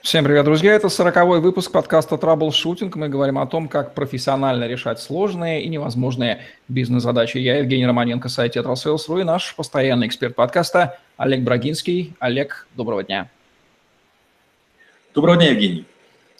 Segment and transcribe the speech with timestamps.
[0.00, 0.74] Всем привет, друзья!
[0.74, 2.94] Это сороковой выпуск подкаста «Траблшутинг».
[2.94, 7.38] Мы говорим о том, как профессионально решать сложные и невозможные бизнес-задачи.
[7.38, 12.14] Я Евгений Романенко, сайт «Tetrasales.ru» и наш постоянный эксперт подкаста Олег Брагинский.
[12.20, 13.28] Олег, доброго дня!
[15.14, 15.84] Доброго дня, Евгений!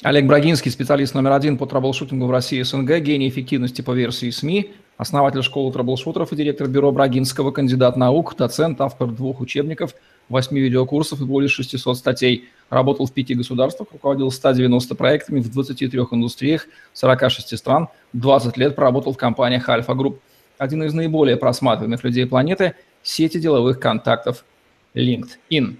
[0.04, 4.30] Олег Брагинский, специалист номер один по траблшутингу в России и СНГ, гений эффективности по версии
[4.30, 9.96] СМИ, основатель школы траблшутеров и директор бюро Брагинского, кандидат наук, доцент, автор двух учебников,
[10.29, 15.88] восьми видеокурсов и более 600 статей– Работал в пяти государствах, руководил 190 проектами в 23
[16.12, 20.20] индустриях 46 стран, 20 лет проработал в компаниях Альфа Групп.
[20.59, 24.45] Один из наиболее просматриваемых людей планеты– сети деловых контактов
[24.95, 25.77] LinkedIn.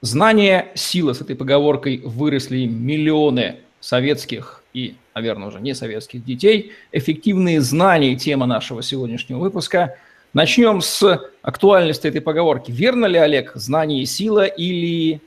[0.00, 1.12] Знания– сила.
[1.12, 6.72] С этой поговоркой выросли миллионы советских и, наверное, уже не советских детей.
[6.92, 9.96] Эффективные знания– тема нашего сегодняшнего выпуска.
[10.34, 12.70] Начнем с актуальности этой поговорки.
[12.70, 15.20] Верно ли, Олег, знание– сила или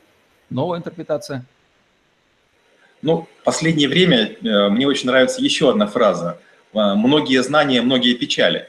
[0.50, 1.46] Новая интерпретация?
[3.04, 6.40] Ну, в последнее время э, мне очень нравится еще одна фраза.
[6.74, 8.68] Э, многие знания, многие печали.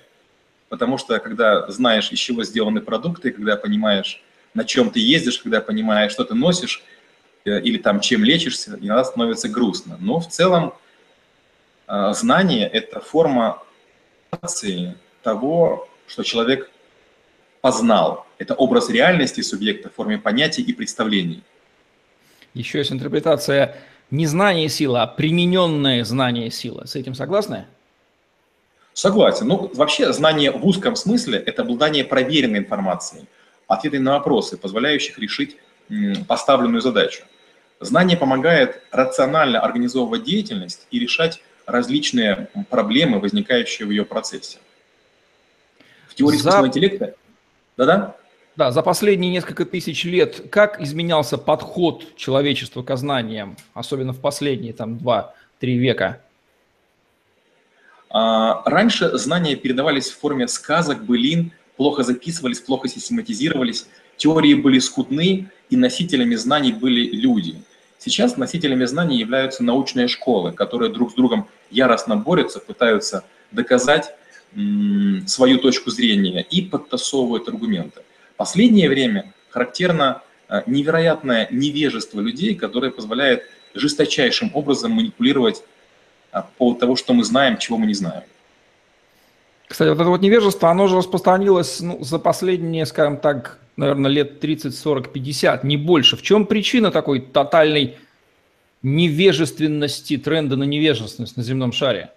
[0.69, 5.63] Потому что, когда знаешь, из чего сделаны продукты, когда понимаешь, на чем ты ездишь, когда
[5.63, 6.83] понимаешь, что ты носишь,
[7.47, 9.97] э, или там чем лечишься, иногда становится грустно.
[10.01, 10.75] Но в целом
[11.89, 13.63] знание– это форма
[15.23, 16.71] того, что человек
[17.61, 18.27] познал.
[18.39, 21.43] Это образ реальности субъекта в форме понятий и представлений.
[22.55, 23.77] Еще есть интерпретация
[24.11, 26.87] не знание силы, а примененное знание силы.
[26.87, 27.67] С этим согласны?
[28.93, 29.49] Согласен.
[29.49, 33.25] Ну, вообще, знание в узком смысле– это обладание проверенной информацией,
[33.67, 35.57] ответы на вопросы, позволяющих решить
[36.27, 37.25] поставленную задачу.
[37.81, 44.59] Знание помогает рационально организовывать деятельность и решать различные проблемы, возникающие в ее процессе.
[46.17, 46.41] Теории За...
[46.41, 47.15] искусственного интеллекта...
[47.77, 48.17] Да-да?
[48.57, 54.73] Да, за последние несколько тысяч лет как изменялся подход человечества к знаниям, особенно в последние
[54.73, 56.23] там два-три века?
[58.09, 65.51] А, раньше знания передавались в форме сказок, былин, плохо записывались, плохо систематизировались, теории были скудны,
[65.69, 67.63] и носителями знаний были люди.
[67.99, 74.15] Сейчас носителями знаний являются научные школы, которые друг с другом яростно борются, пытаются доказать
[75.27, 78.03] свою точку зрения и подтасовывают аргументы
[78.37, 83.43] последнее время характерно э, невероятное невежество людей, которое позволяет
[83.75, 85.63] жесточайшим образом манипулировать
[86.33, 88.23] э, по поводу того, что мы знаем, чего мы не знаем.
[89.69, 94.41] Кстати, вот это вот невежество, оно же распространилось ну, за последние, скажем так, наверное, лет
[94.41, 96.17] 30, 40, 50, не больше.
[96.17, 97.97] В чем причина такой тотальной
[98.83, 102.11] невежественности, тренда на невежественность на земном шаре?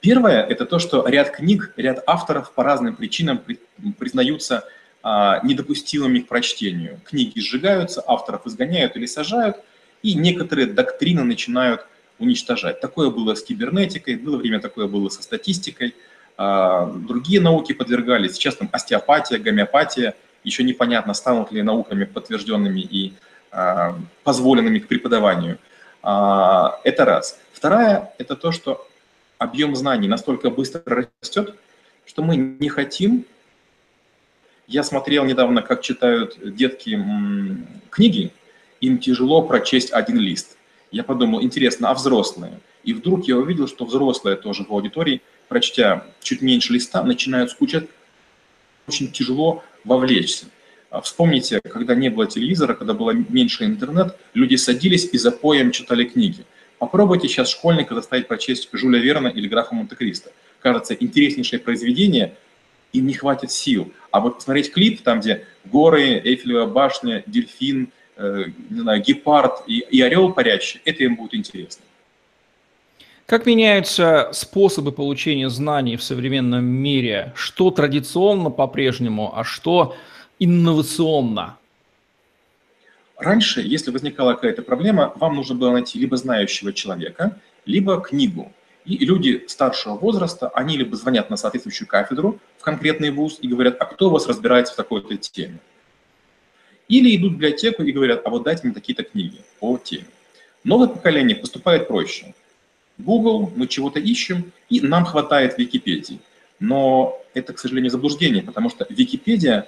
[0.00, 3.42] Первое– это то, что ряд книг, ряд авторов по разным причинам
[3.98, 4.64] признаются
[5.02, 7.00] а, недопустимыми к прочтению.
[7.04, 9.56] Книги сжигаются, авторов изгоняют или сажают,
[10.02, 11.84] и некоторые доктрины начинают
[12.20, 12.80] уничтожать.
[12.80, 15.96] Такое было с кибернетикой, было время такое было со статистикой.
[16.36, 23.14] А, другие науки подвергались, сейчас там остеопатия, гомеопатия, еще непонятно, станут ли науками подтвержденными и
[23.50, 25.58] а, позволенными к преподаванию.
[26.00, 27.40] Это раз.
[27.52, 28.86] Вторая– это то, что
[29.38, 31.54] объем знаний настолько быстро растет,
[32.06, 33.24] что мы не хотим
[34.68, 37.02] я смотрел недавно, как читают детки
[37.88, 38.30] книги,
[38.82, 40.58] им тяжело прочесть один лист.
[40.90, 42.60] Я подумал, интересно, а взрослые?
[42.84, 47.84] И вдруг я увидел, что взрослые тоже в аудитории, прочтя чуть меньше листа, начинают скучать,
[48.86, 50.46] очень тяжело вовлечься.
[50.90, 55.70] А вспомните, когда не было телевизора, когда было меньше интернет, люди садились и за поем
[55.72, 56.44] читали книги.
[56.78, 60.30] Попробуйте сейчас школьника заставить прочесть Жюля Верна или Графа Монте-Кристо.
[60.60, 62.34] Кажется, интереснейшее произведение,
[62.92, 63.92] им не хватит сил.
[64.10, 69.80] А вот посмотреть клип, там, где горы, Эйфелева башня, дельфин, э, не знаю, гепард и,
[69.80, 71.84] и орел парящий, это им будет интересно.
[73.26, 77.32] Как меняются способы получения знаний в современном мире?
[77.36, 79.94] Что традиционно по-прежнему, а что
[80.38, 81.57] инновационно?
[83.18, 87.36] Раньше, если возникала какая-то проблема, вам нужно было найти либо знающего человека,
[87.66, 88.52] либо книгу.
[88.84, 93.76] И люди старшего возраста, они либо звонят на соответствующую кафедру в конкретный вуз и говорят,
[93.80, 95.58] а кто у вас разбирается в такой-то теме?
[96.86, 100.06] Или идут в библиотеку и говорят, а вот дайте мне такие-то книги по теме.
[100.62, 102.34] Новое поколение поступает проще.
[102.98, 106.20] Google, мы чего-то ищем, и нам хватает Википедии.
[106.60, 109.66] Но это, к сожалению, заблуждение, потому что Википедия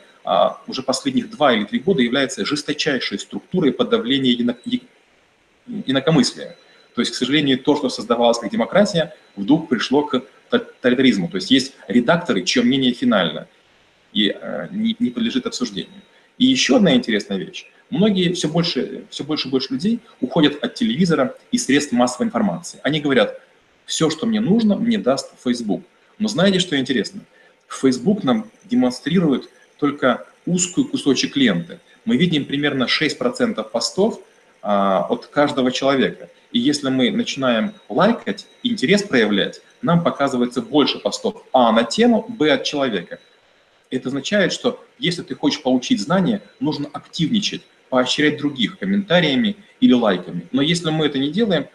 [0.67, 4.33] уже последних два или три года является жесточайшей структурой подавления
[5.87, 6.57] инакомыслия.
[6.95, 11.29] То есть, к сожалению, то, что создавалось как демократия, вдруг пришло к тоталитаризму.
[11.29, 13.47] То есть есть редакторы, чье мнение финально
[14.13, 16.03] и э, не подлежит обсуждению.
[16.39, 17.67] И еще одна интересная вещь.
[17.91, 22.81] Многие, все больше, все больше и больше людей уходят от телевизора и средств массовой информации.
[22.83, 23.41] Они говорят,
[23.85, 25.83] все, что мне нужно, мне даст Facebook.
[26.19, 27.23] Но знаете, что интересно?
[27.69, 29.51] Facebook нам демонстрирует
[29.81, 31.81] только узкую кусочек ленты.
[32.05, 34.21] Мы видим примерно 6% постов
[34.63, 36.29] а, от каждого человека.
[36.53, 42.53] И если мы начинаем лайкать, интерес проявлять, нам показывается больше постов А на тему, Б
[42.53, 43.19] от человека.
[43.91, 50.47] Это означает, что если ты хочешь получить знания, нужно активничать, поощрять других комментариями или лайками.
[50.53, 51.67] Но если мы это не делаем,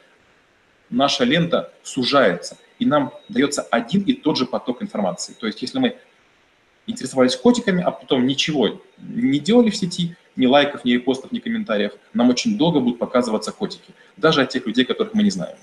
[0.90, 5.36] наша лента сужается, и нам дается один и тот же поток информации.
[5.40, 5.98] То есть если мы
[6.88, 11.94] интересовались котиками, а потом ничего не делали в сети, ни лайков, ни репостов, ни комментариев,
[12.14, 15.56] нам очень долго будут показываться котики, даже от тех людей, которых мы не знаем.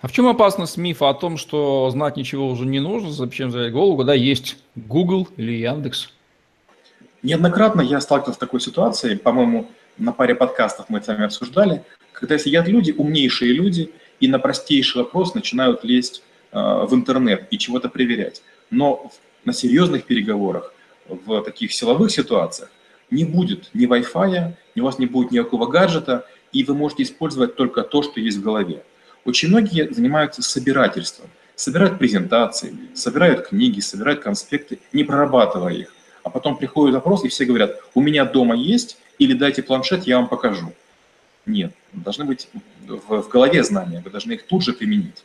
[0.00, 3.72] А в чем опасность мифа о том, что знать ничего уже не нужно, зачем взять
[3.72, 6.10] голову, когда есть Google или Яндекс?
[7.22, 9.68] Неоднократно я сталкивался с такой ситуацией, по-моему,
[9.98, 11.82] на паре подкастов мы с вами обсуждали,
[12.12, 13.90] когда сидят люди, умнейшие люди,
[14.20, 18.42] и на простейший вопрос начинают лезть э, в интернет и чего-то проверять.
[18.70, 19.10] Но
[19.46, 20.74] на серьезных переговорах,
[21.08, 22.70] в таких силовых ситуациях,
[23.10, 27.82] не будет ни Wi-Fi, у вас не будет никакого гаджета, и вы можете использовать только
[27.82, 28.82] то, что есть в голове.
[29.24, 35.94] Очень многие занимаются собирательством, собирают презентации, собирают книги, собирают конспекты, не прорабатывая их.
[36.24, 40.16] А потом приходит вопрос, и все говорят, у меня дома есть, или дайте планшет, я
[40.18, 40.72] вам покажу.
[41.46, 42.48] Нет, должны быть
[42.84, 45.22] в голове знания, вы должны их тут же применить.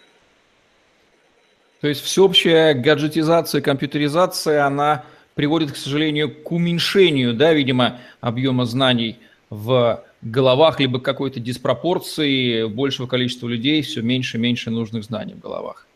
[1.81, 9.17] То есть всеобщая гаджетизация, компьютеризация, она приводит, к сожалению, к уменьшению, да, видимо, объема знаний
[9.49, 15.39] в головах, либо какой-то диспропорции большего количества людей, все меньше и меньше нужных знаний в
[15.39, 15.87] головах.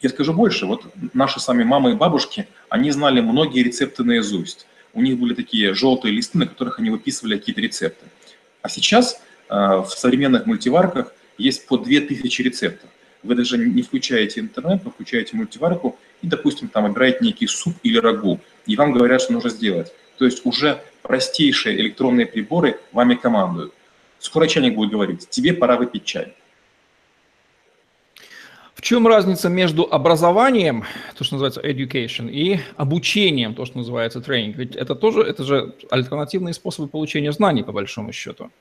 [0.00, 4.68] Я скажу больше, вот наши сами мамы и бабушки, они знали многие рецепты наизусть.
[4.94, 8.06] У них были такие желтые листы, на которых они выписывали какие-то рецепты.
[8.62, 12.88] А сейчас э, в современных мультиварках есть по 2000 рецептов
[13.22, 17.98] вы даже не включаете интернет, вы включаете мультиварку и, допустим, там выбираете некий суп или
[17.98, 19.92] рагу, и вам говорят, что нужно сделать.
[20.18, 23.72] То есть уже простейшие электронные приборы вами командуют.
[24.18, 26.34] Скоро чайник будет говорить, тебе пора выпить чай.
[28.74, 30.84] В чем разница между образованием,
[31.16, 34.56] то, что называется education, и обучением, то, что называется тренинг?
[34.56, 38.52] Ведь это тоже, это же альтернативные способы получения знаний, по большому счету.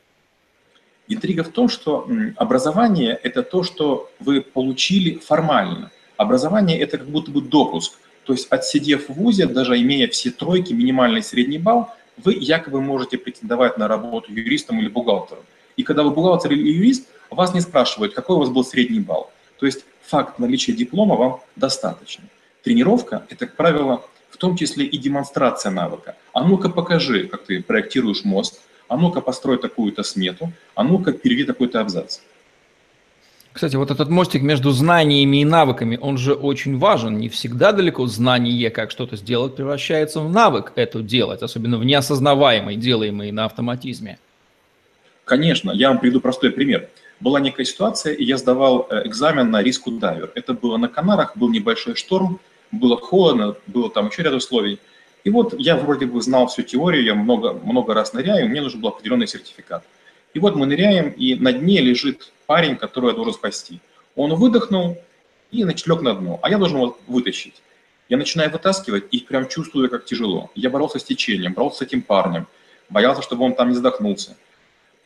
[1.07, 5.91] Интрига в том, что образование– это то, что вы получили формально.
[6.17, 7.93] Образование– это как будто бы допуск.
[8.25, 13.17] То есть отсидев в ВУЗе, даже имея все тройки, минимальный средний балл, вы якобы можете
[13.17, 15.43] претендовать на работу юристом или бухгалтером.
[15.77, 19.31] И когда вы бухгалтер или юрист, вас не спрашивают, какой у вас был средний балл.
[19.59, 22.25] То есть факт наличия диплома вам достаточно.
[22.63, 26.17] Тренировка– это, как правило, в том числе и демонстрация навыка.
[26.33, 31.43] А ну-ка покажи, как ты проектируешь мост, а ну-ка построй такую-то смету, а ну-ка переведи
[31.43, 32.19] такой-то абзац.
[33.57, 37.17] Кстати, вот этот мостик между знаниями и навыками, он же очень важен.
[37.17, 42.75] Не всегда далеко знание, как что-то сделать, превращается в навык это делать, особенно в неосознаваемый,
[42.75, 44.19] делаемый на автоматизме.
[45.25, 46.87] Конечно, я вам приведу простой пример.
[47.19, 50.31] Была некая ситуация, и я сдавал э, экзамен на риску дайвер.
[50.35, 52.39] Это было на Канарах, был небольшой шторм,
[52.71, 54.77] было холодно, было там еще ряд условий.
[55.27, 58.79] И вот я вроде бы знал всю теорию, я много, много раз ныряю, мне нужен
[58.79, 59.83] был определенный сертификат.
[60.33, 63.81] И вот мы ныряем, и на дне лежит парень, которого я должен спасти.
[64.15, 64.97] Он выдохнул
[65.51, 67.61] и лег на дно, а я должен его вытащить.
[68.07, 70.49] Я начинаю вытаскивать и прям чувствую, как тяжело.
[70.55, 72.47] Я боролся с течением, боролся с этим парнем,
[72.87, 74.37] боялся, чтобы он там не задохнулся.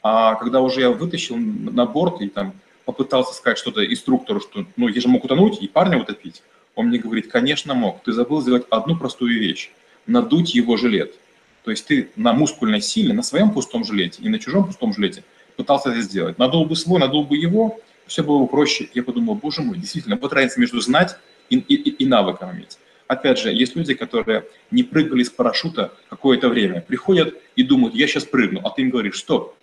[0.04, 2.54] А когда уже я вытащил на борт и там
[2.86, 6.44] попытался сказать что-то инструктору, что ну я же мог утонуть и парня утопить,
[6.75, 9.72] он мне говорит, конечно мог, ты забыл сделать одну простую вещь
[10.08, 11.15] надуть его жилет.
[11.63, 15.24] То есть ты на мускульной силе, на своем пустом жилете и на чужом пустом жилете
[15.55, 16.38] пытался это сделать.
[16.39, 18.89] Надул бы свой, надул бы его, все было бы проще.
[18.93, 21.17] Я подумал, боже мой, действительно, вот разница между знать
[21.50, 22.77] и, и, и навыком иметь.
[23.08, 28.08] Опять же, есть люди, которые не прыгали с парашюта какое-то время, приходят и думают, я
[28.08, 29.55] сейчас прыгну, а ты им говоришь, стоп,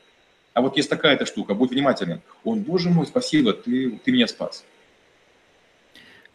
[0.52, 2.20] а вот есть такая-то штука, будь внимателен.
[2.44, 4.64] Он, боже мой, спасибо, ты, ты меня спас.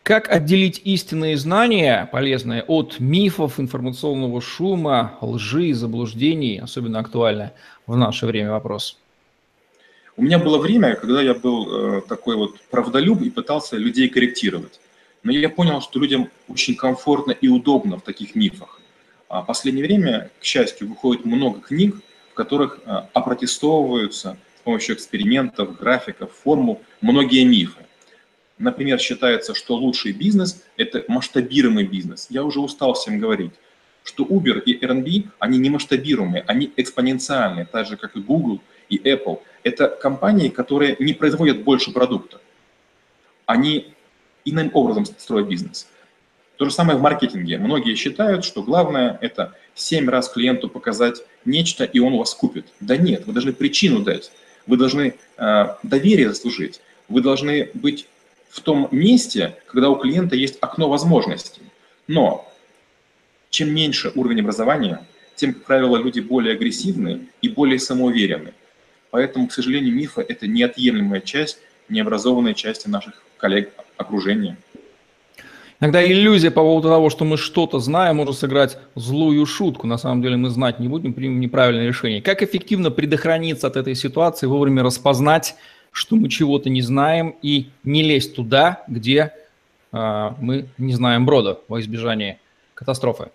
[0.04, 7.54] Как отделить истинные знания, полезные, от мифов, информационного шума, лжи, заблуждений, особенно актуально
[7.88, 8.98] в наше время вопрос?
[10.18, 14.82] У меня было время, когда я был э, такой вот правдолюб и пытался людей корректировать.
[15.24, 18.82] Но я понял, что людям очень комфортно и удобно в таких мифах.
[19.30, 21.96] А в последнее время, к счастью, выходит много книг,
[22.32, 27.83] в которых э, опротестовываются с помощью экспериментов, графиков, формул многие мифы.
[28.64, 32.28] Например, считается, что лучший бизнес– это масштабируемый бизнес.
[32.30, 33.52] Я уже устал всем говорить.
[34.06, 38.98] что Uber и Airbnb, они не масштабируемые, они экспоненциальные, так же, как и Google и
[38.98, 39.40] Apple.
[39.64, 42.42] Это компании, которые не производят больше продукта.
[43.46, 43.94] Они
[44.44, 45.88] иным образом строят бизнес.
[46.58, 47.58] То же самое в маркетинге.
[47.58, 52.66] Многие считают, что главное– это семь раз клиенту показать нечто, и он вас купит.
[52.80, 54.32] Да нет, вы должны причину дать.
[54.68, 56.82] Вы должны э, доверие заслужить.
[57.08, 58.08] Вы должны быть
[58.54, 61.64] в том месте, когда у клиента есть окно возможностей.
[62.08, 62.48] Но
[63.50, 65.04] чем меньше уровень образования,
[65.36, 68.54] тем, как правило, люди более агрессивны и более самоуверенны.
[69.10, 71.58] Поэтому, к сожалению, мифы– это неотъемлемая часть
[71.90, 74.56] необразованной части наших коллег окружения.
[75.80, 79.88] Иногда иллюзия по поводу того, что мы что-то знаем, может сыграть злую шутку.
[79.88, 82.22] На самом деле мы знать не будем, примем неправильное решение.
[82.22, 85.56] Как эффективно предохраниться от этой ситуации, вовремя распознать,
[85.94, 89.34] что мы чего-то не знаем, и не лезть туда, где
[89.94, 92.40] э, мы не знаем брода во избежание
[92.74, 93.32] катастрофы?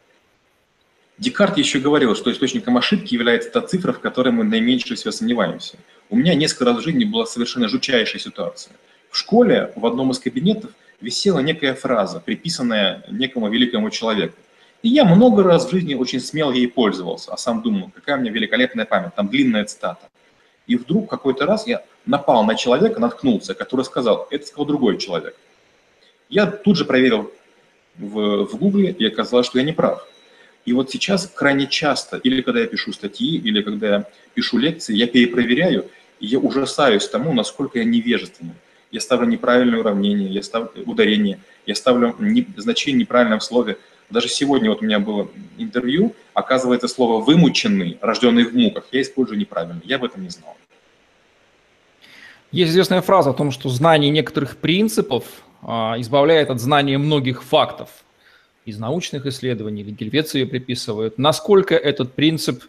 [1.17, 5.79] Декарт еще говорил, что источником ошибки является та цифра, в которой мы наименьше всего сомневаемся.
[6.11, 8.75] У меня несколько раз в жизни была совершенно жутчайшая ситуация.
[9.11, 14.37] В школе в одном из кабинетов– висела некая фраза, приписанная некому великому человеку.
[14.83, 18.21] И я много раз в жизни очень смело ей пользовался, а сам думал, какая у
[18.21, 20.09] меня великолепная память, там длинная цитата.
[20.67, 25.37] И вдруг какой-то раз я напал на человека, наткнулся, который сказал, это сказал другой человек.
[26.29, 27.33] Я тут же проверил
[27.97, 30.07] в, в Гугле, и оказалось, что я не прав.
[30.65, 34.95] И вот сейчас крайне часто, или когда я пишу статьи, или когда я пишу лекции,
[34.97, 35.87] я перепроверяю,
[36.21, 38.55] и я ужасаюсь тому, насколько я невежественный
[38.91, 43.79] я ставлю неправильное уравнение, я ставлю ударение, я ставлю не, значение неправильно в слове.
[44.11, 49.39] Даже сегодня вот у меня было интервью, оказывается, слово «вымученный», рожденный в муках, я использую
[49.39, 50.57] неправильно, я об этом не знал.
[52.51, 55.25] Есть известная фраза о том, что знание некоторых принципов
[55.63, 57.91] а, избавляет от знания многих фактов.
[58.65, 61.19] Из научных исследований, или Гельвеция приписывают.
[61.19, 62.65] Насколько этот принцип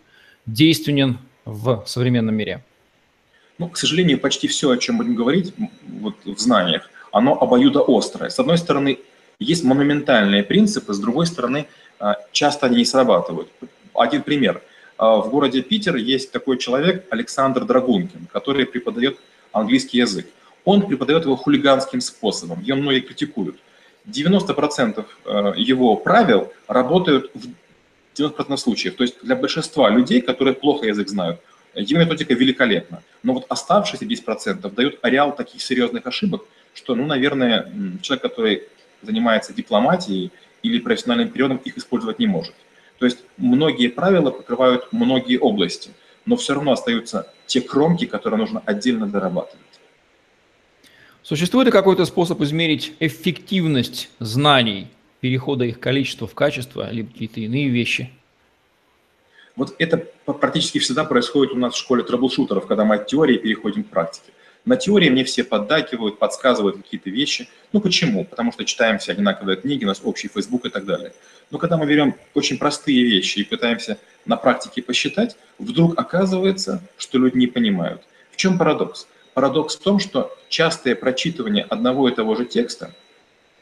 [0.45, 2.63] действенен в современном мире?
[3.57, 5.53] Ну, к сожалению, почти все, о чем будем говорить
[5.87, 8.29] вот, в знаниях, оно обоюдоострое.
[8.29, 8.99] С одной стороны,
[9.39, 11.67] есть монументальные принципы, с другой стороны,
[11.99, 13.49] а, часто они не срабатывают.
[13.93, 14.61] Один пример.
[14.97, 19.17] А, в городе Питер есть такой человек Александр Драгункин, который преподает
[19.51, 20.27] английский язык.
[20.65, 23.57] Он преподает его хулиганским способом, его многие критикуют.
[24.07, 27.49] 90% а, его правил работают в
[28.19, 28.95] 90% случаев.
[28.95, 31.39] То есть для большинства людей, которые плохо язык знают,
[31.75, 33.03] его методика великолепна.
[33.23, 38.63] Но вот оставшиеся 10% дают ареал таких серьезных ошибок, что, ну, наверное, человек, который
[39.01, 40.31] занимается дипломатией
[40.63, 42.53] или профессиональным периодом, их использовать не может.
[42.97, 45.91] То есть многие правила покрывают многие области,
[46.25, 49.65] но все равно остаются те кромки, которые нужно отдельно дорабатывать.
[51.23, 54.87] Существует ли какой-то способ измерить эффективность знаний,
[55.19, 58.11] перехода их количества в качество, либо какие-то иные вещи?
[59.55, 63.83] Вот это практически всегда происходит у нас в школе трэблшутеров, когда мы от теории переходим
[63.83, 64.31] к практике.
[64.65, 67.49] На теории мне все поддакивают, подсказывают какие-то вещи.
[67.71, 68.25] Ну почему?
[68.25, 71.13] Потому что читаем все одинаковые книги, у нас общий Facebook и так далее.
[71.49, 77.17] Но когда мы берем очень простые вещи и пытаемся на практике посчитать, вдруг оказывается, что
[77.17, 78.03] люди не понимают.
[78.31, 79.07] В чем парадокс?
[79.33, 82.93] Парадокс в том, что частое прочитывание одного и того же текста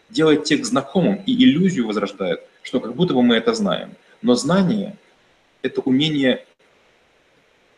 [0.10, 3.96] делает текст знакомым и иллюзию возрождает, что как будто бы мы это знаем.
[4.22, 4.98] Но знание
[5.62, 6.46] это умение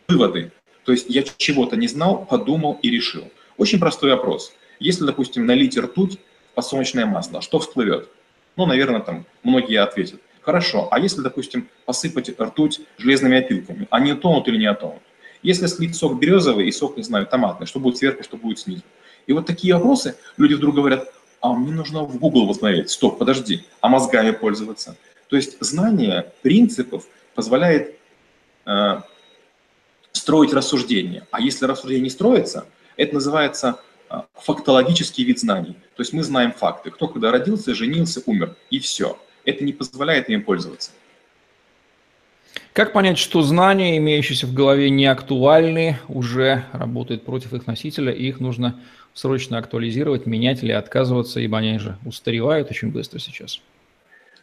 [0.08, 0.52] выводы.
[0.90, 3.26] То есть я чего-то не знал, подумал и решил.
[3.58, 4.52] Очень простой вопрос.
[4.80, 6.18] Если, допустим, налить ртуть
[6.52, 8.10] в подсолнечное масло, что всплывет?
[8.56, 10.20] Ну, наверное, там многие ответят.
[10.42, 15.04] Хорошо, а если, допустим, посыпать ртуть железными опилками, они тонут или не отонут?
[15.44, 18.82] Если слить сок березовый и сок, не знаю, томатный, что будет сверху, что будет снизу?
[19.28, 23.64] И вот такие вопросы люди вдруг говорят, а мне нужно в Google посмотреть, стоп, подожди,
[23.80, 24.98] а мозгами пользоваться?
[25.28, 27.04] То есть знание принципов–
[27.36, 27.96] позволяет
[28.66, 29.02] э,
[30.20, 31.28] строить рассуждение.
[31.32, 32.66] А если рассуждение не строится,
[32.98, 35.76] это называется э, фактологический вид знаний.
[35.96, 36.92] То есть мы знаем факты.
[36.92, 38.56] Кто когда родился, женился, умер.
[38.70, 39.18] И все.
[39.46, 40.92] Это не позволяет им пользоваться.
[42.74, 48.28] Как понять, что знания, имеющиеся в голове, не актуальны, уже работают против их носителя, и
[48.28, 48.80] их нужно
[49.14, 53.62] срочно актуализировать, менять или отказываться, ибо они же устаревают очень быстро сейчас?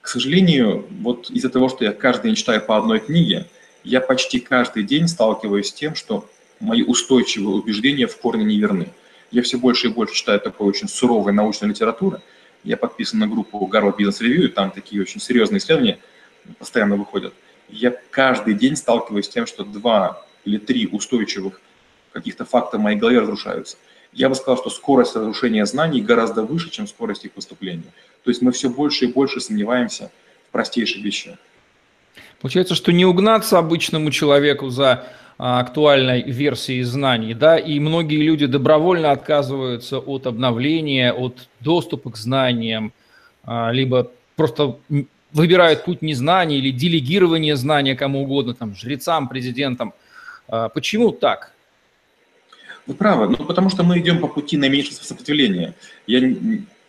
[0.00, 3.47] К сожалению, вот из-за того, что я каждый день читаю по одной книге,
[3.87, 6.28] я почти каждый день сталкиваюсь с тем, что
[6.59, 8.88] мои устойчивые убеждения в корне не верны.
[9.31, 12.21] Я все больше и больше читаю такой очень суровой научной литературы.
[12.64, 16.00] Я подписан на группу Business Review, и там такие очень серьезные исследования
[16.59, 17.33] постоянно выходят.
[17.69, 21.61] Я каждый день сталкиваюсь с тем, что два или три устойчивых
[22.12, 23.76] каких-то факта в моей голове разрушаются.
[24.12, 27.93] Я бы сказал, что скорость разрушения знаний гораздо выше, чем скорость их поступления.
[28.25, 30.11] То есть мы все больше и больше сомневаемся
[30.49, 31.37] в простейших вещах.
[32.40, 35.05] Получается, что не угнаться обычному человеку за
[35.38, 42.16] а, актуальной версией знаний, да, и многие люди добровольно отказываются от обновления, от доступа к
[42.16, 42.93] знаниям,
[43.45, 44.76] а, либо просто
[45.33, 49.93] выбирают путь незнаний или делегирования знания кому угодно, там, жрецам, президентам.
[50.49, 51.52] А, почему так?
[52.87, 55.75] Вы правы, ну потому что мы идем по пути наименьшего сопротивления.
[56.07, 56.21] Я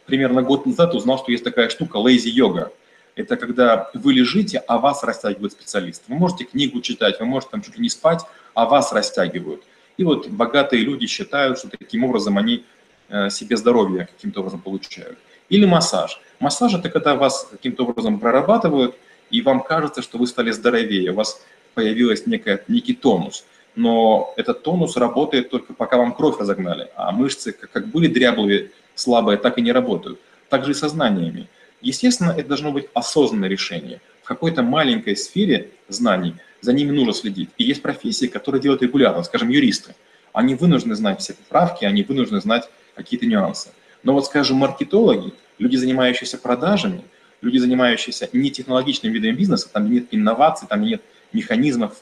[0.06, 2.72] примерно год назад узнал, что есть такая штука lazy йога.
[3.18, 6.04] Это когда вы лежите, а вас растягивает специалист.
[6.08, 8.22] Вы можете книгу читать, вы можете там чуть ли не спать,
[8.54, 9.64] а вас растягивают.
[9.98, 12.64] И вот богатые люди считают, что таким образом они
[13.10, 15.18] э, себе здоровье каким-то образом получают.
[15.50, 16.22] Или массаж.
[16.40, 18.96] Массаж– это когда вас каким-то образом прорабатывают,
[19.32, 21.42] и вам кажется, что вы стали здоровее, у вас
[21.74, 23.46] появилась некая, некий тонус.
[23.76, 29.40] Но этот тонус работает только пока вам кровь разогнали, а мышцы, как были дряблые, слабые,
[29.40, 30.20] так и не работают.
[30.50, 31.50] Так же и со знаниями.
[31.82, 34.02] Естественно, это должно быть осознанное решение.
[34.24, 37.50] В какой-то маленькой сфере знаний за ними нужно следить.
[37.58, 39.96] И есть профессии, которые делают регулярно, скажем, юристы.
[40.34, 43.70] Они вынуждены знать все поправки, они вынуждены знать какие-то нюансы.
[44.04, 47.04] Но вот, скажем, маркетологи, люди, занимающиеся продажами,
[47.42, 51.98] люди, занимающиеся не технологичным видом бизнеса, там нет инноваций, там нет механизмов,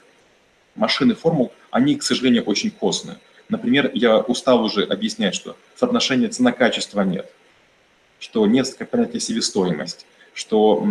[0.75, 3.17] машины, формул, они, к сожалению, очень костные.
[3.49, 7.29] Например, я устал уже объяснять, что соотношения цена-качество нет–
[8.25, 10.83] что нет понятия себестоимость, что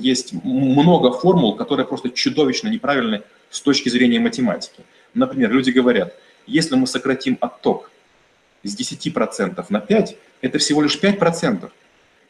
[0.00, 4.82] есть много формул, которые просто чудовищно неправильны с точки зрения математики.
[5.12, 6.14] Например, люди говорят,
[6.46, 7.90] если мы сократим отток
[8.62, 11.68] с 10% на 5%, это всего лишь 5%.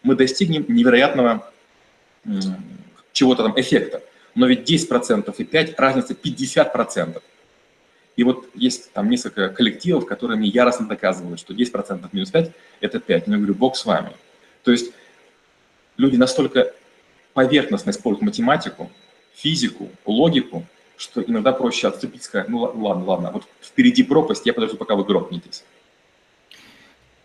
[0.02, 1.52] Мы достигнем невероятного
[3.12, 4.02] чего-то там эффекта.
[4.34, 7.22] Но ведь 10% и 5% разница 50%.
[8.16, 12.50] И вот есть там несколько коллективов, которые мне яростно доказывают, что 10% минус 5–
[12.80, 13.26] это 5.
[13.26, 14.12] Но я говорю, бог с вами.
[14.68, 14.92] То есть
[15.96, 16.74] люди настолько
[17.32, 18.90] поверхностно используют математику,
[19.34, 20.66] физику, логику,
[20.98, 25.04] что иногда проще отступить сказать, ну ладно, ладно, вот впереди пропасть, я подожду, пока вы
[25.04, 25.64] грохнетесь.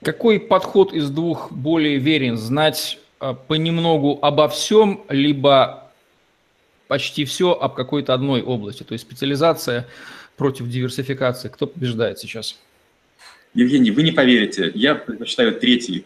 [0.02, 2.38] Какой подход из двух более верен?
[2.38, 5.92] Знать э, понемногу обо всем, либо
[6.88, 8.84] почти все об какой-то одной области?
[8.84, 9.86] То есть специализация
[10.38, 11.50] против диверсификации.
[11.50, 12.58] Кто побеждает сейчас?
[13.54, 16.06] Евгений, вы не поверите, я предпочитаю третий.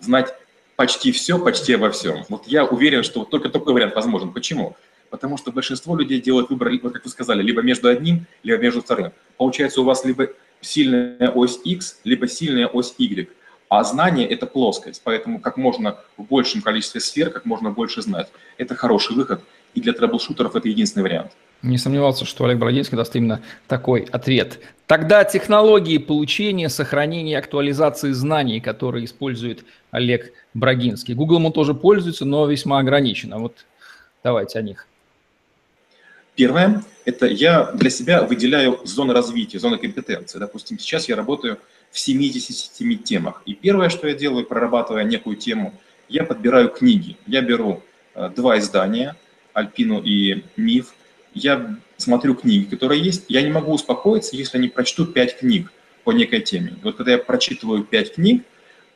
[0.00, 0.32] Знать
[0.78, 2.24] почти все, почти во всем.
[2.28, 4.32] Вот я уверен, что только такой вариант возможен.
[4.32, 4.76] Почему?
[5.10, 8.80] Потому что большинство людей делают выбор, вот как вы сказали, либо между одним, либо между
[8.80, 9.10] вторым.
[9.36, 10.28] Получается, у вас либо
[10.60, 13.28] сильная ось X, либо сильная ось Y.
[13.68, 18.28] А знание– это плоскость, поэтому как можно в большем количестве сфер, как можно больше знать.
[18.56, 19.42] Это хороший выход,
[19.78, 21.30] и для трэблшутеров это единственный вариант.
[21.62, 24.60] Не сомневался, что Олег Брагинский даст именно такой ответ.
[24.86, 31.14] Тогда технологии получения, сохранения и актуализации знаний, которые использует Олег Брагинский.
[31.14, 33.38] Google он тоже пользуется, но весьма ограниченно.
[33.38, 33.66] Вот
[34.24, 34.86] давайте о них.
[36.34, 40.38] Первое– это я для себя выделяю зоны развития, зоны компетенции.
[40.38, 41.58] Допустим, сейчас я работаю
[41.90, 43.42] в 77 темах.
[43.46, 45.74] И первое, что я делаю, прорабатывая некую тему,
[46.08, 47.16] я подбираю книги.
[47.26, 47.82] Я беру
[48.14, 49.16] э, два издания,
[49.52, 50.94] Альпину и Миф,
[51.34, 55.72] я смотрю книги, которые есть, я не могу успокоиться, если не прочту пять книг
[56.04, 56.76] по некой теме.
[56.82, 58.44] Вот когда я прочитываю пять книг,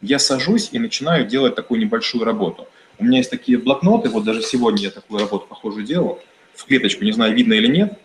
[0.01, 2.69] я сажусь и начинаю делать такую небольшую работу.
[2.99, 6.21] У меня есть такие блокноты, вот даже сегодня я такую работу похожую делал,
[6.55, 7.99] в клеточку, не знаю, видно или нет.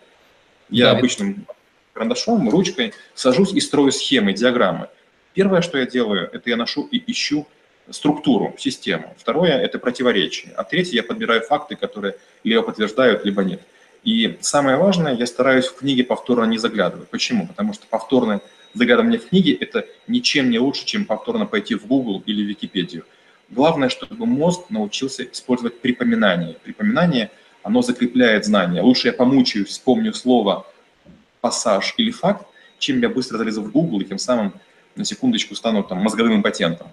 [0.69, 0.97] Я да.
[0.97, 1.45] обычным
[1.93, 4.89] карандашом, ручкой сажусь и строю схемы, диаграммы.
[5.33, 7.47] Первое, что я делаю, это я ношу и ищу
[7.89, 9.13] структуру, систему.
[9.17, 10.53] Второе– это противоречие.
[10.55, 13.61] А третье– я подбираю факты, которые либо подтверждают, либо нет.
[14.03, 17.09] И самое важное, я стараюсь в книге повторно не заглядывать.
[17.09, 17.47] Почему?
[17.47, 18.41] Потому что повторное
[18.73, 23.05] заглядывание в книги– это ничем не лучше, чем повторно пойти в Google или в Википедию.
[23.49, 26.55] Главное, чтобы мозг научился использовать припоминание.
[26.63, 27.31] Припоминание,
[27.63, 28.81] оно закрепляет знания.
[28.81, 30.65] Лучше я помучаюсь, вспомню слово,
[31.41, 32.45] пассаж или факт,
[32.77, 34.53] чем я быстро залезу в Google и тем самым
[34.95, 36.87] на секундочку стану там мозговым импотентом.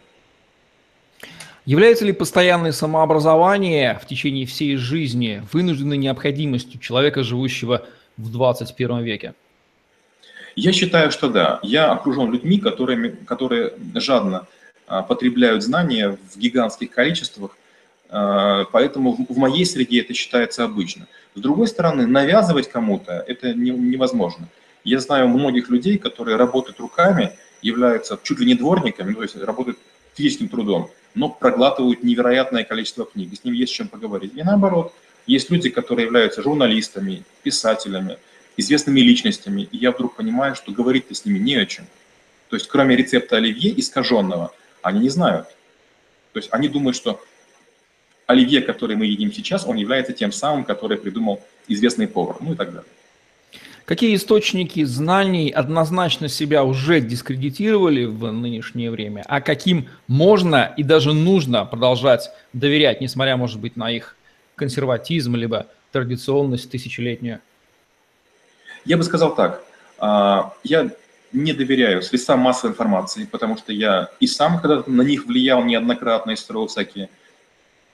[1.66, 7.86] Является ли постоянное самообразование в течение всей жизни вынужденной необходимостью человека, живущего
[8.18, 9.34] в 21 веке?
[10.56, 11.60] Я считаю, что да.
[11.62, 14.46] Я окружен людьми, которые, которые жадно
[14.86, 17.56] а, потребляют знания в гигантских количествах,
[18.10, 21.06] а, поэтому в моей среде это считается обычно.
[21.34, 24.48] С другой стороны, навязывать кому-то это невозможно.
[24.84, 29.78] Я знаю многих людей, которые работают руками, являются чуть ли не дворниками, то есть работают
[30.14, 34.32] физическим трудом, но проглатывают невероятное количество книг, и с ним есть чем поговорить.
[34.34, 34.92] И наоборот,
[35.26, 38.18] есть люди, которые являются журналистами, писателями,
[38.56, 41.86] известными личностями, и я вдруг понимаю, что говорить-то с ними не о чем.
[42.50, 45.48] То есть кроме рецепта оливье искаженного, они не знают.
[46.32, 47.20] То есть они думают, что
[48.26, 52.56] оливье, который мы едим сейчас, он является тем самым, который придумал известный повар, ну и
[52.56, 52.90] так далее.
[53.84, 61.12] Какие источники знаний однозначно себя уже дискредитировали в нынешнее время, а каким можно и даже
[61.12, 64.16] нужно продолжать доверять, несмотря, может быть, на их
[64.54, 67.40] консерватизм, либо традиционность тысячелетнюю?
[68.86, 69.62] Я бы сказал так.
[69.98, 70.90] А, я
[71.32, 76.30] не доверяю средствам массовой информации, потому что я и сам когда-то на них влиял неоднократно
[76.30, 77.10] и строил всякие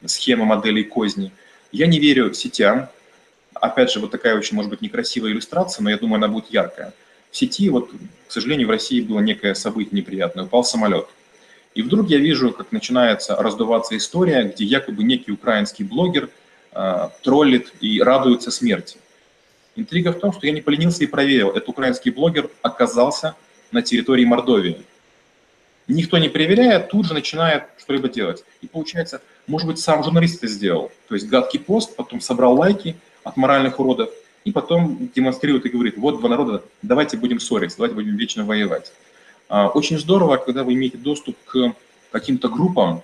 [0.04, 1.32] схемы, модели, козни.
[1.72, 2.88] Я не верю сетям,
[3.60, 6.92] опять же, вот такая очень, может быть, некрасивая иллюстрация, но я думаю, она будет яркая.
[7.30, 7.90] В сети, вот,
[8.26, 11.06] к сожалению, в России было некое событие неприятное, упал самолет.
[11.74, 16.28] И вдруг я вижу, как начинается раздуваться история, где якобы некий украинский блогер
[16.72, 18.98] э, троллит и радуется смерти.
[19.76, 23.36] Интрига в том, что я не поленился и проверил, этот украинский блогер оказался
[23.70, 24.82] на территории Мордовии.
[25.86, 28.44] Никто не проверяя, тут же начинает что-либо делать.
[28.62, 30.90] И получается, может быть, сам журналист это сделал.
[31.08, 34.10] То есть гадкий пост, потом собрал лайки– от моральных уродов,
[34.44, 38.92] и потом демонстрирует и говорит, вот два народа, давайте будем ссориться, давайте будем вечно воевать.
[39.48, 41.74] А, очень здорово, когда вы имеете доступ к
[42.10, 43.02] каким-то группам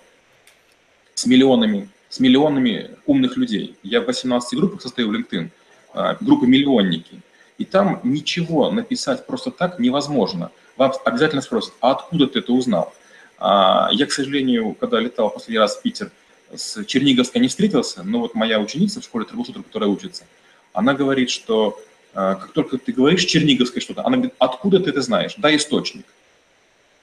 [1.14, 3.76] с миллионами, с миллионами умных людей.
[3.82, 5.50] Я в 18 группах состою в LinkedIn,
[5.92, 7.20] а, группы миллионники.
[7.58, 10.50] И там ничего написать просто так невозможно.
[10.76, 12.92] Вам обязательно спросят, а откуда ты это узнал?
[13.38, 16.10] А, я, к сожалению, когда летал последний раз в Питер,
[16.56, 20.24] с Черниговской не встретился, но вот моя ученица в школе трэблшутер, которая учится,
[20.72, 21.80] она говорит, что
[22.12, 25.34] э, как только ты говоришь Черниговской что-то, она говорит, откуда ты это знаешь?
[25.36, 26.06] Да, источник.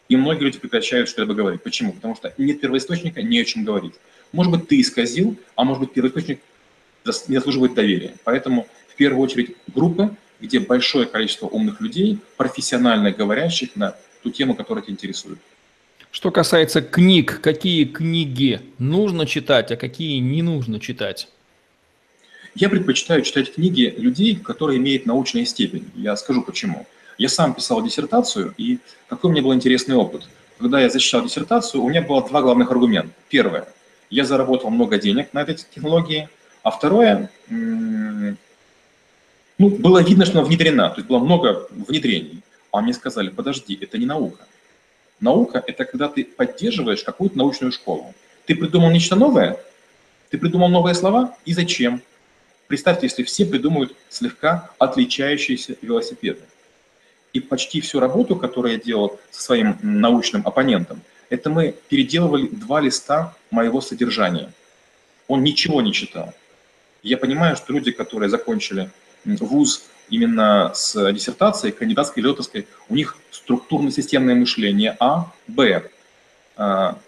[0.10, 1.64] И многие люди прекращают что-либо говорить.
[1.64, 1.94] Почему?
[1.94, 3.94] Потому что нет первоисточника, не о чем говорить.
[4.32, 6.40] Может быть, ты исказил, а может быть, первоисточник
[7.28, 8.16] не заслуживает доверия.
[8.24, 14.56] Поэтому в первую очередь группы, где большое количество умных людей, профессионально говорящих на ту тему,
[14.56, 15.40] которая тебя интересует.
[16.14, 21.28] Что касается книг, какие книги нужно читать, а какие не нужно читать?
[22.54, 25.90] Я предпочитаю читать книги людей, которые имеют научную степень.
[25.96, 26.86] Я скажу почему.
[27.18, 30.28] Я сам писал диссертацию, и какой у меня был интересный опыт.
[30.60, 33.10] Когда я защищал диссертацию, у меня было два главных аргумента.
[33.30, 33.68] Первое,
[34.12, 36.30] я заработал много денег на этой технологии,
[36.62, 38.36] а второе, ну,
[39.58, 42.44] было видно, что она внедрена, то есть было много внедрений.
[42.72, 44.46] А мне сказали, подожди, это не наука.
[45.24, 48.14] Наука– это когда ты поддерживаешь какую-то научную школу.
[48.46, 49.58] Ты придумал нечто новое,
[50.30, 52.02] ты придумал новые слова, и зачем?
[52.68, 56.42] Представьте, если все придумают слегка отличающиеся велосипеды.
[57.32, 62.82] И почти всю работу, которую я делал со своим научным оппонентом, это мы переделывали два
[62.82, 64.52] листа моего содержания.
[65.30, 66.34] Он ничего не читал.
[67.02, 68.90] Я понимаю, что люди, которые закончили
[69.26, 75.90] вуз именно с диссертацией, кандидатской или докторской, у них структурно-системное мышление А, Б,
[76.56, 77.00] а,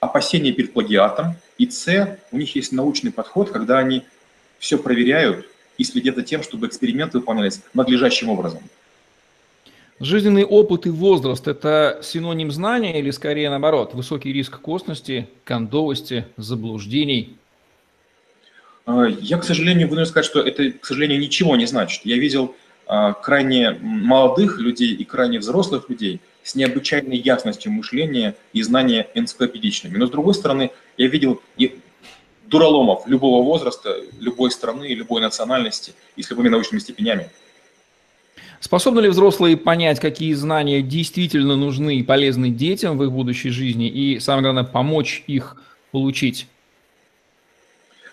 [0.00, 4.04] опасение перед плагиатом, и С, у них есть научный подход, когда они
[4.58, 5.46] все проверяют
[5.78, 8.60] и следят за тем, чтобы эксперименты выполнялись надлежащим образом.
[9.98, 17.36] Жизненный опыт и возраст– это синоним знания или скорее наоборот, высокий риск косности, кондовости, заблуждений–
[18.86, 22.02] я, к сожалению, вынужден сказать, что это, к сожалению, ничего не значит.
[22.04, 22.54] Я видел
[22.86, 29.96] а, крайне молодых людей и крайне взрослых людей с необычайной ясностью мышления и знания энциклопедичными.
[29.96, 31.78] Но, с другой стороны, я видел и
[32.46, 37.30] дураломов любого возраста, любой страны, любой национальности и с любыми научными степенями.
[38.60, 43.88] Способны ли взрослые понять, какие знания действительно нужны и полезны детям в их будущей жизни,
[43.88, 45.56] и, самое главное, помочь их
[45.90, 46.46] получить?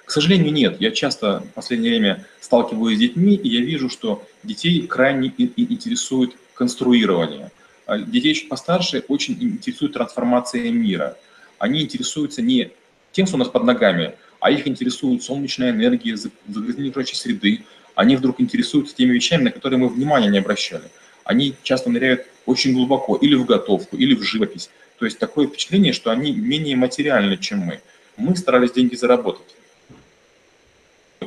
[0.10, 0.78] К сожалению, нет.
[0.82, 6.32] Я часто в последнее время сталкиваюсь с детьми, и я вижу, что детей крайне интересует
[6.56, 7.52] конструирование.
[7.86, 11.16] А детей чуть постарше очень интересует трансформация мира.
[11.60, 12.72] Они интересуются не
[13.12, 17.64] тем, что у нас под ногами, а их интересует солнечная энергия, загрязнение окружающей среды.
[17.94, 20.86] Они вдруг интересуются теми вещами, на которые мы внимания не обращали.
[21.24, 24.72] Они часто ныряют очень глубоко, или в готовку, или в живопись.
[24.98, 27.80] То есть такое впечатление, что они менее материальны, чем мы.
[28.18, 29.59] Мы старались деньги заработать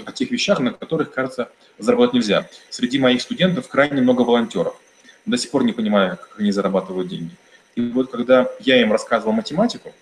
[0.04, 2.48] о тех вещах, на которых, кажется, заработать нельзя.
[2.70, 4.74] Среди моих студентов крайне много волонтеров.
[5.26, 7.34] До сих пор не понимаю, как они зарабатывают деньги.
[7.74, 9.92] И вот когда я им рассказывал математику,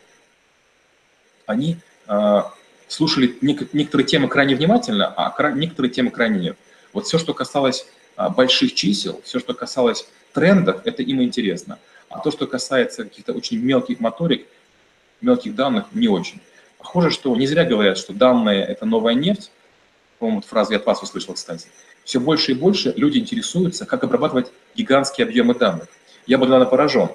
[1.46, 1.76] они
[2.08, 2.42] э,
[2.88, 6.56] слушали нек- некоторые темы крайне внимательно, а кра- некоторые темы крайне нет.
[6.92, 7.86] Вот все, что касалось
[8.16, 11.78] э, больших чисел, все, что касалось трендов, это им интересно.
[12.08, 14.46] А то, что касается каких-то очень мелких моторик,
[15.20, 16.40] мелких данных, не очень.
[16.78, 19.52] Похоже, что не зря говорят, что данные– это новая нефть,
[20.20, 21.66] по-моему, фразу я от вас услышал, кстати.
[22.04, 25.88] Все больше и больше люди интересуются, как обрабатывать гигантские объемы данных.
[26.26, 27.09] Я был, наверное, поражен.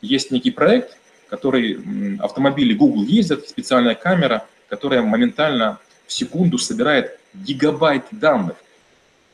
[0.00, 0.96] Есть некий проект,
[1.28, 1.78] который
[2.18, 8.56] автомобили Google ездят, специальная камера, которая моментально в секунду собирает гигабайт данных.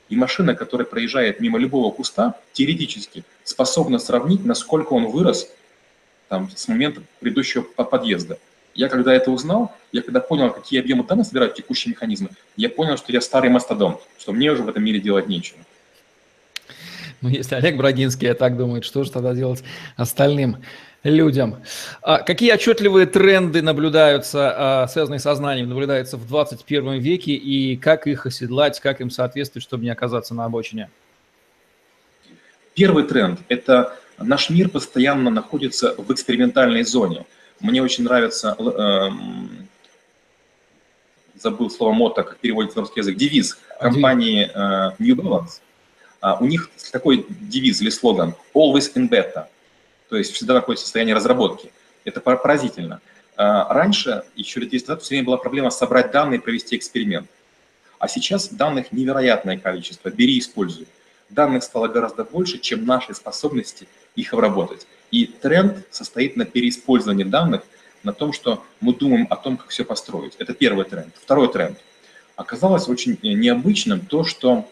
[0.09, 5.49] И машина, которая проезжает мимо любого куста, теоретически способна сравнить, насколько он вырос
[6.29, 8.38] там, с момента предыдущего подъезда.
[8.77, 12.99] Я когда это узнал, я когда понял, какие объемы данных собирают текущие механизмы, я понял,
[12.99, 15.59] что я старый мастодонт, что мне уже в этом мире делать нечего.
[17.23, 19.65] Ну, если Олег Брагинский так думает, что же тогда делать
[19.97, 20.59] остальным
[21.03, 21.62] людям?
[22.03, 28.07] А какие отчетливые тренды наблюдаются, а, связанные со знанием, наблюдаются в 21 веке, и как
[28.07, 30.91] их оседлать, как им соответствовать, чтобы не оказаться на обочине?
[32.75, 37.25] Первый тренд– это наш мир постоянно находится в экспериментальной зоне.
[37.61, 39.11] Мне очень нравится, э,
[41.35, 45.61] забыл слово мото, как переводится на русский язык, девиз компании э, New Balance.
[46.23, 49.47] Uh, у них такой девиз или слоган «always in beta»,
[50.09, 51.71] то есть всегда находится в состоянии разработки.
[52.05, 53.01] Это поразительно.
[53.37, 57.29] Uh, раньше, еще лет 10 назад, все время была проблема собрать данные и провести эксперимент.
[57.99, 60.09] А сейчас данных невероятное количество.
[60.09, 60.88] Бери, используй
[61.29, 64.87] данных стало гораздо больше, чем наши способности их обработать.
[65.11, 67.62] И тренд состоит на переиспользовании данных,
[68.03, 70.37] на том, что мы думаем о том, как все построить.
[70.39, 71.15] Это первый тренд.
[71.21, 71.79] Второй тренд.
[72.37, 74.69] Оказалось очень необычным то, что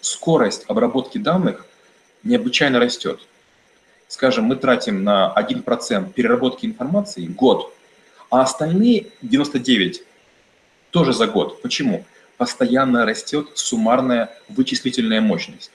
[0.00, 1.66] скорость обработки данных
[2.22, 3.20] необычайно растет.
[4.08, 7.72] Скажем, мы тратим на 1% переработки информации год,
[8.30, 10.02] а остальные 99
[10.90, 11.62] тоже за год.
[11.62, 12.04] Почему?
[12.40, 15.70] Постоянно растет суммарная вычислительная мощность.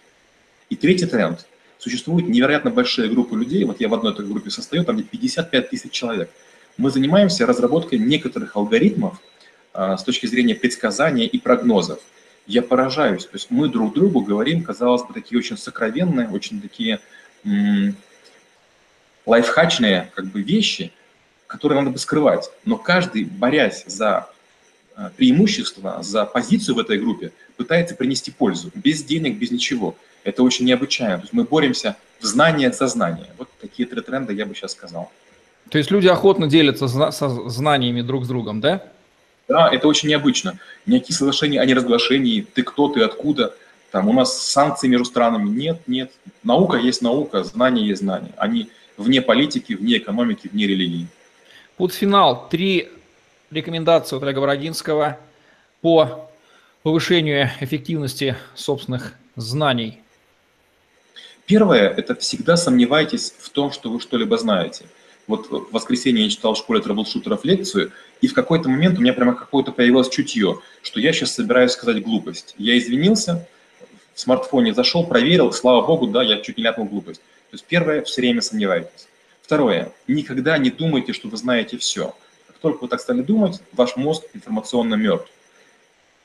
[0.71, 1.45] И третий тренд.
[1.77, 5.69] Существует невероятно большая группа людей, вот я в одной этой группе состою, там где 55
[5.69, 6.31] тысяч человек.
[6.77, 9.21] Мы занимаемся разработкой некоторых алгоритмов
[9.73, 11.99] а, с точки зрения предсказания и прогнозов.
[12.47, 16.99] Я поражаюсь, то есть мы друг другу говорим, казалось бы, такие очень сокровенные, очень такие
[19.27, 20.91] лайфхачные как бы вещи,
[21.45, 22.49] которые надо бы скрывать.
[22.65, 24.29] Но каждый, борясь за
[25.17, 29.95] преимущество за позицию в этой группе пытается принести пользу, без денег, без ничего.
[30.23, 31.17] Это очень необычайно.
[31.17, 33.27] То есть мы боремся в знаниях за знания.
[33.37, 35.11] Вот такие три тренда я бы сейчас сказал.
[35.69, 38.83] То есть люди охотно делятся со знаниями друг с другом, да?
[39.47, 40.57] Да, это очень необычно.
[40.85, 43.53] Никаких соглашений о неразглашении, ты кто, ты откуда.
[43.91, 46.11] Там у нас санкции между странами нет, нет.
[46.43, 48.31] Наука есть наука, знания есть знания.
[48.37, 51.07] Они вне политики, вне экономики, вне религии.
[51.77, 52.89] Под финал три
[53.51, 55.19] рекомендацию Олега Бородинского
[55.81, 56.29] по
[56.83, 60.01] повышению эффективности собственных знаний?
[61.45, 64.85] Первое– это всегда сомневайтесь в том, что вы что-либо знаете.
[65.27, 69.13] Вот в воскресенье я читал в школе трэблшутеров лекцию, и в какой-то момент у меня
[69.13, 72.55] прямо какое-то появилось чутье, что я сейчас собираюсь сказать глупость.
[72.57, 73.47] Я извинился,
[74.13, 77.21] в смартфоне зашел, проверил, слава богу, да, я чуть не ляпнул глупость.
[77.21, 79.07] То есть первое– все время сомневайтесь.
[79.41, 82.15] Второе– никогда не думайте, что вы знаете все
[82.65, 85.29] только вы так стали думать, ваш мозг информационно мертв.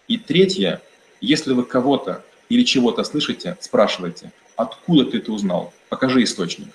[0.08, 0.80] И третье,
[1.20, 6.68] если вы кого-то или чего-то слышите, спрашивайте, откуда ты это узнал, покажи источник.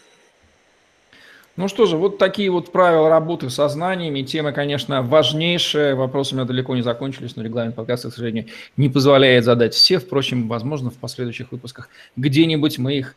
[1.56, 4.22] Ну что же, вот такие вот правила работы со знаниями.
[4.22, 5.96] Тема, конечно, важнейшая.
[5.96, 8.46] Вопросы у меня далеко не закончились, но регламент подкаста, к сожалению,
[8.78, 9.98] не позволяет задать все.
[9.98, 13.16] Впрочем, возможно, в последующих выпусках где-нибудь мы их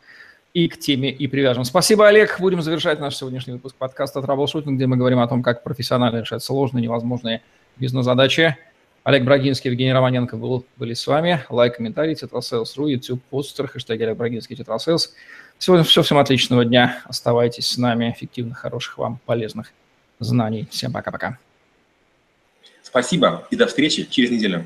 [0.53, 1.63] и к теме и привяжем.
[1.63, 2.39] Спасибо, Олег.
[2.39, 6.43] Будем завершать наш сегодняшний выпуск подкаста «Траблшутинг», где мы говорим о том, как профессионально решать
[6.43, 7.41] сложные, невозможные
[7.77, 8.57] бизнес-задачи.
[9.03, 11.43] Олег Брагинский, Евгений Романенко был, были с вами.
[11.49, 15.13] Лайк, комментарий, Tetrasales.ru, YouTube, Podster, хэштег Олег Брагинский, Tetrasales.
[15.57, 16.03] Сегодня все.
[16.03, 17.01] Всем отличного дня.
[17.05, 18.11] Оставайтесь с нами.
[18.11, 19.71] Эффективных, хороших вам, полезных
[20.19, 20.67] знаний.
[20.71, 21.37] Всем пока-пока.
[22.81, 24.65] Спасибо и до встречи через неделю.